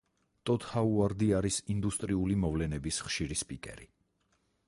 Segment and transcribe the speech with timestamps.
[0.49, 3.89] ტოდ ჰაუარდი არის ინდუსტრიული მოვლენების ხშირი სპიკერი.